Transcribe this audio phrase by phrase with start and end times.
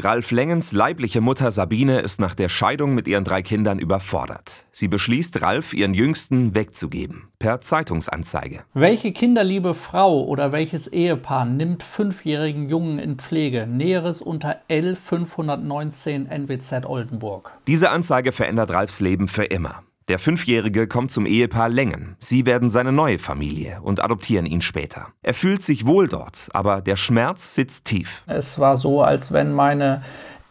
[0.00, 4.64] Ralf Lengens leibliche Mutter Sabine ist nach der Scheidung mit ihren drei Kindern überfordert.
[4.72, 7.28] Sie beschließt, Ralf ihren Jüngsten wegzugeben.
[7.38, 8.64] Per Zeitungsanzeige.
[8.72, 13.66] Welche kinderliebe Frau oder welches Ehepaar nimmt fünfjährigen Jungen in Pflege?
[13.66, 17.52] Näheres unter L519 NWZ Oldenburg.
[17.66, 19.82] Diese Anzeige verändert Ralfs Leben für immer.
[20.08, 22.16] Der Fünfjährige kommt zum Ehepaar Längen.
[22.18, 25.08] Sie werden seine neue Familie und adoptieren ihn später.
[25.22, 28.24] Er fühlt sich wohl dort, aber der Schmerz sitzt tief.
[28.26, 30.02] Es war so, als wenn meine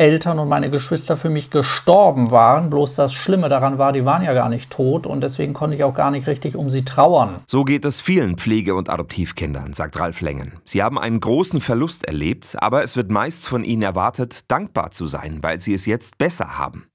[0.02, 2.72] Eltern und meine Geschwister für mich gestorben waren.
[2.72, 5.84] Bloß das Schlimme daran war, die waren ja gar nicht tot und deswegen konnte ich
[5.84, 7.42] auch gar nicht richtig um sie trauern.
[7.46, 10.54] So geht es vielen Pflege- und Adoptivkindern, sagt Ralf Längen.
[10.66, 15.06] Sie haben einen großen Verlust erlebt, aber es wird meist von ihnen erwartet, dankbar zu
[15.06, 16.88] sein, weil sie es jetzt besser haben.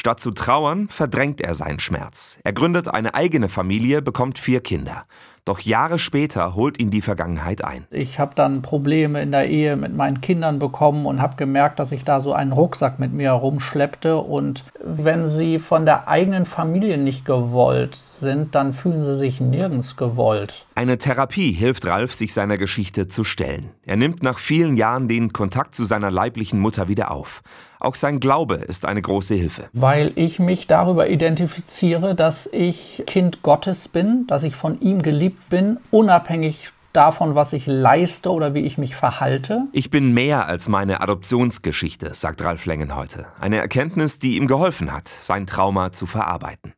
[0.00, 2.38] Statt zu trauern, verdrängt er seinen Schmerz.
[2.42, 5.04] Er gründet eine eigene Familie, bekommt vier Kinder.
[5.44, 7.86] Doch Jahre später holt ihn die Vergangenheit ein.
[7.90, 11.92] Ich habe dann Probleme in der Ehe mit meinen Kindern bekommen und habe gemerkt, dass
[11.92, 14.18] ich da so einen Rucksack mit mir herumschleppte.
[14.18, 19.96] Und wenn sie von der eigenen Familie nicht gewollt sind, dann fühlen sie sich nirgends
[19.96, 20.66] gewollt.
[20.74, 23.70] Eine Therapie hilft Ralf, sich seiner Geschichte zu stellen.
[23.84, 27.42] Er nimmt nach vielen Jahren den Kontakt zu seiner leiblichen Mutter wieder auf.
[27.80, 29.70] Auch sein Glaube ist eine große Hilfe.
[29.72, 35.00] Weil ich mich darüber identifiziere, dass ich Kind Gottes bin, dass ich von ihm
[35.30, 39.66] geliebt bin, unabhängig davon, was ich leiste oder wie ich mich verhalte.
[39.72, 43.26] Ich bin mehr als meine Adoptionsgeschichte, sagt Ralf Lengen heute.
[43.40, 46.72] Eine Erkenntnis, die ihm geholfen hat, sein Trauma zu verarbeiten.